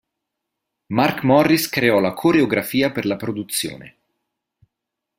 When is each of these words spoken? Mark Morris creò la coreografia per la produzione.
Mark 0.87 1.21
Morris 1.23 1.69
creò 1.69 1.99
la 1.99 2.13
coreografia 2.13 2.91
per 2.91 3.05
la 3.05 3.17
produzione. 3.17 3.97